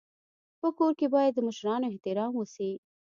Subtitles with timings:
[0.59, 2.71] په کور کي باید د مشرانو احترام وسي.